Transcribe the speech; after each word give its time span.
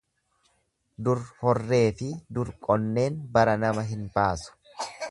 Dur 1.07 1.21
horreefi 1.43 2.09
dur 2.39 2.51
qonneen 2.69 3.21
bara 3.39 3.57
nama 3.67 3.87
hin 3.93 4.05
baasu. 4.19 4.55